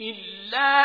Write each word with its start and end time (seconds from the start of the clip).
إِلَّا 0.00 0.82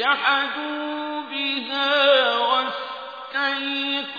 وَجَحَدُوا 0.00 1.20
بِهَا 1.30 2.36
وَاسْتَيْقَنَتْهَا 2.36 4.10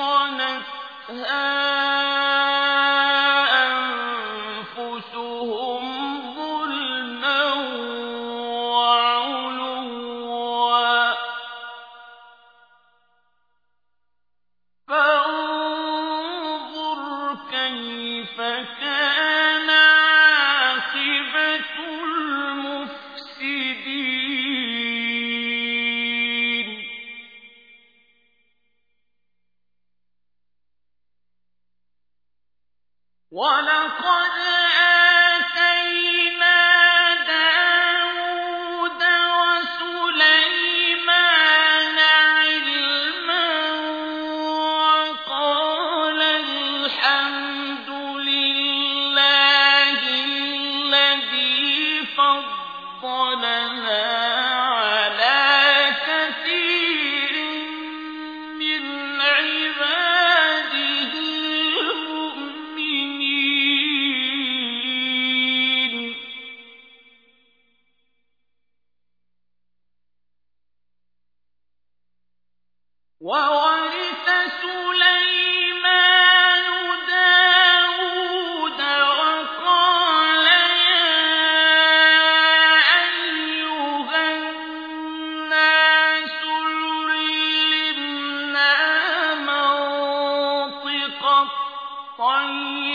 الطَّيْرِ 92.21 92.90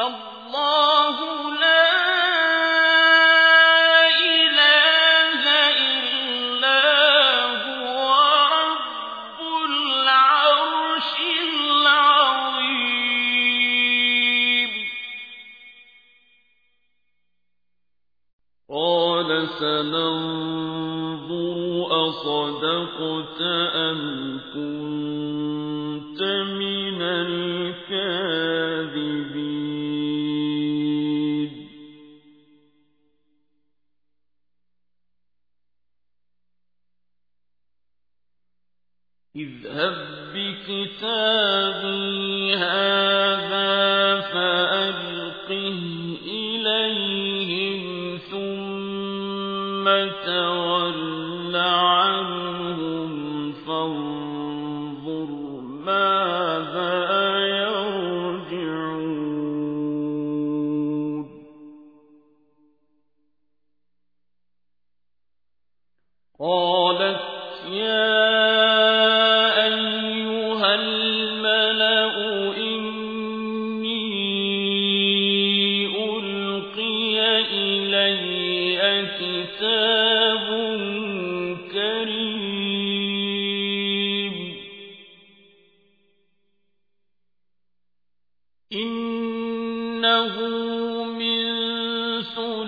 الله 0.00 0.29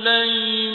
سليمان 0.02 0.71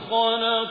تعالى 0.00 0.66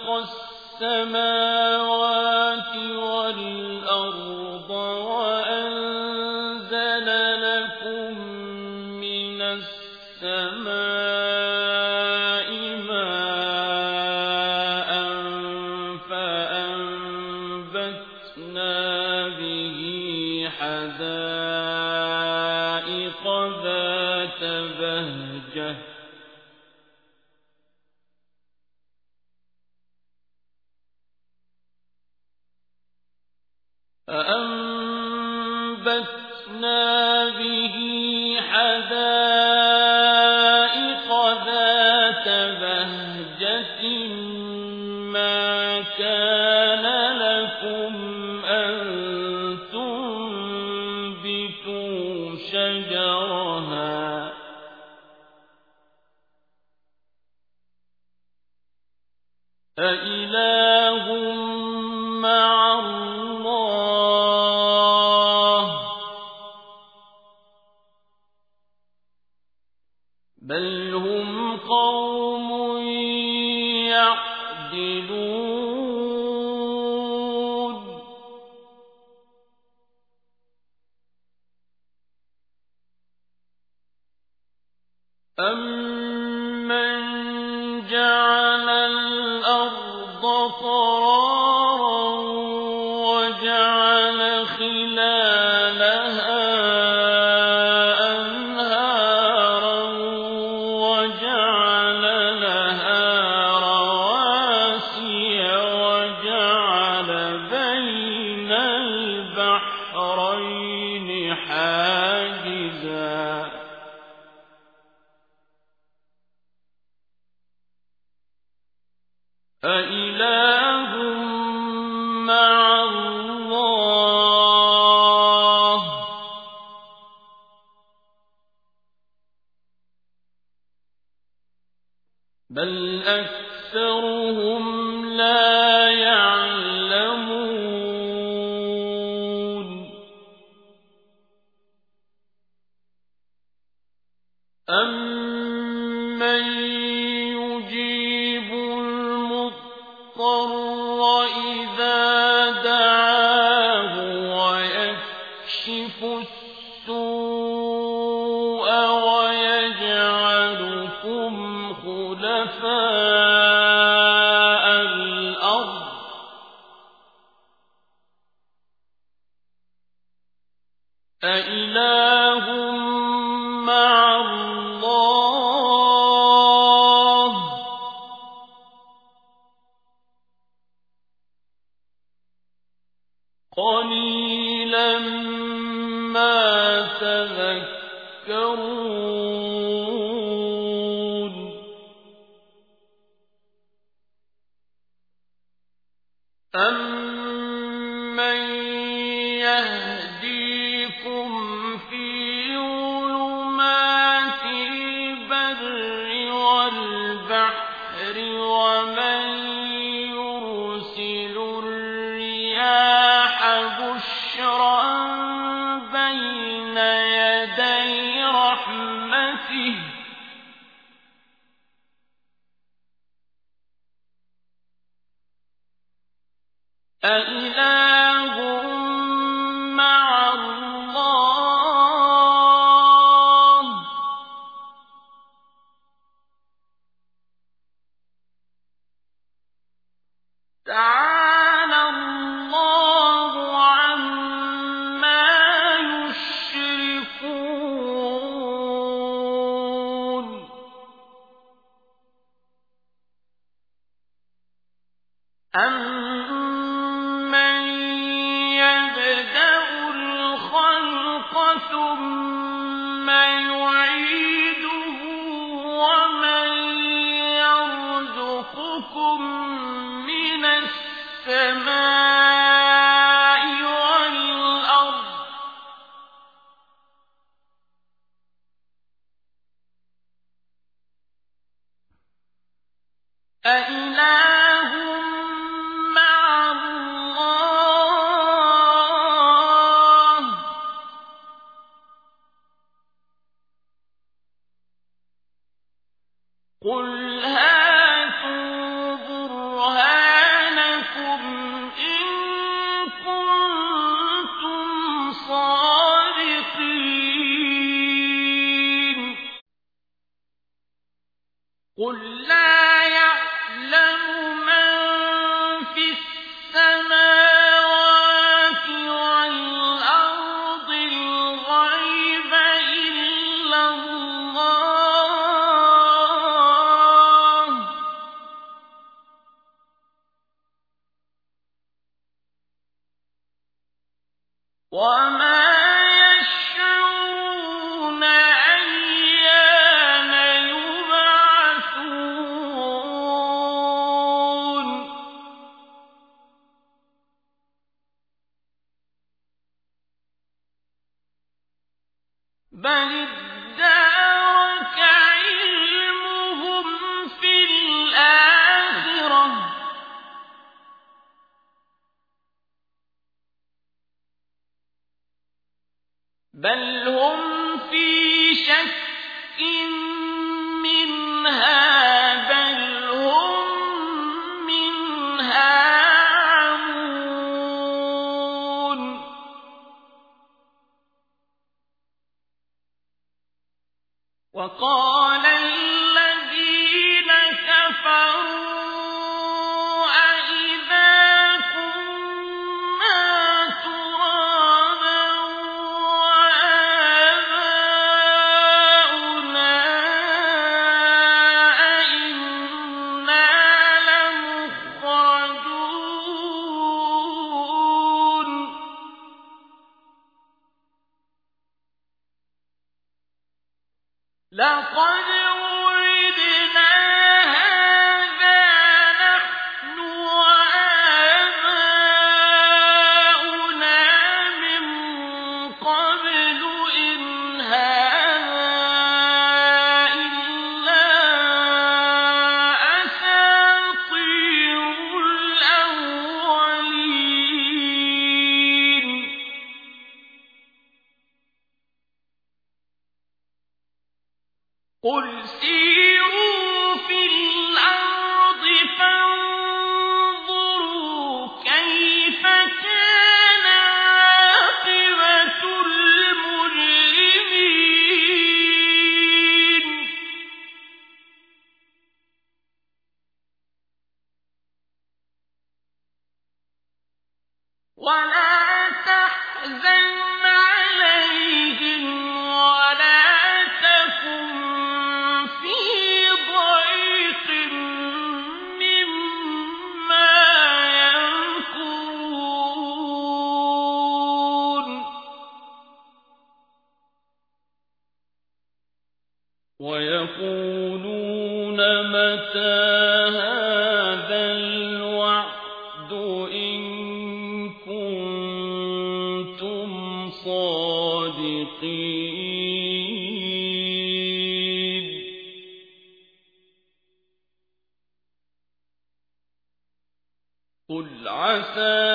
عسى 511.46 511.86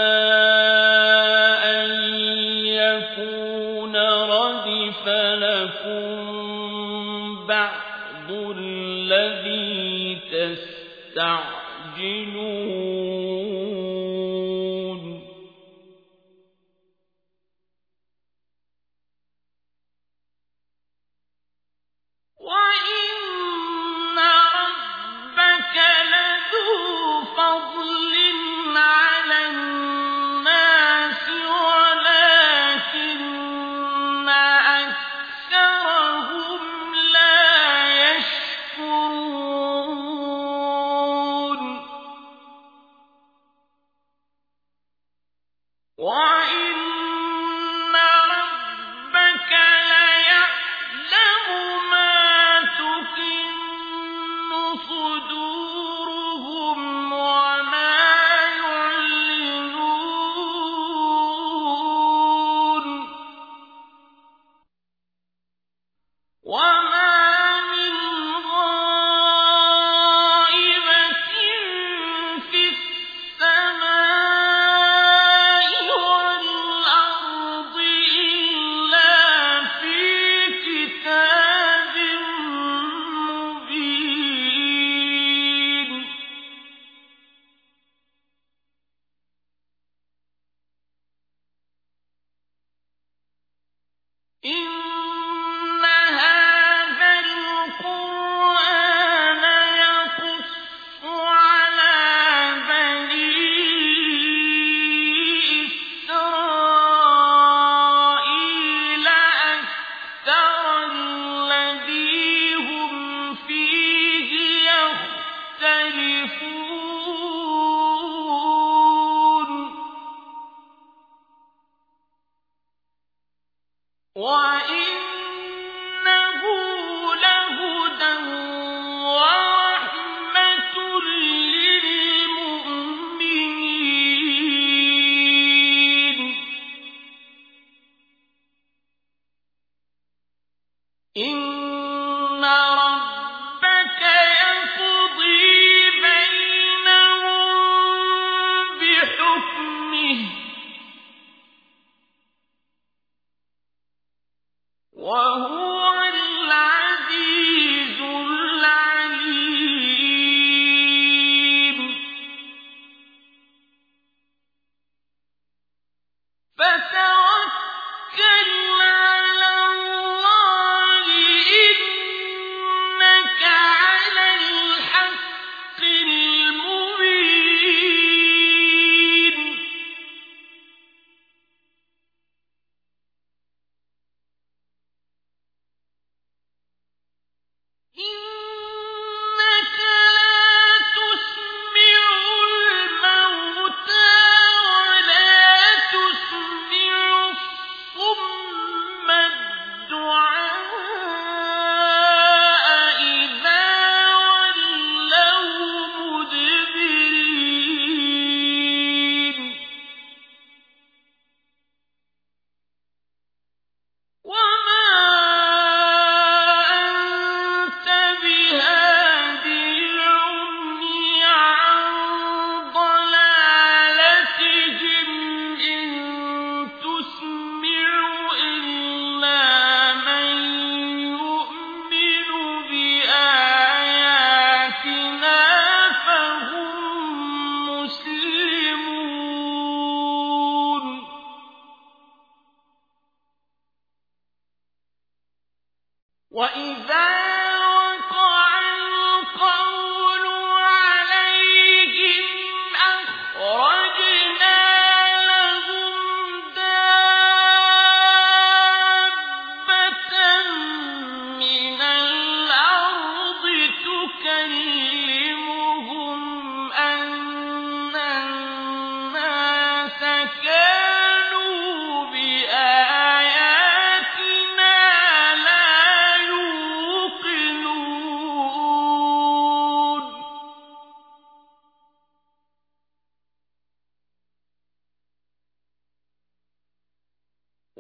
أن 1.65 1.91
يكون 2.67 3.97
ردف 3.97 5.09
لكم 5.39 6.17
بعض 7.47 8.31
الذي 8.57 10.19
تستعجلون 10.33 11.61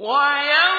ويا 0.01 0.70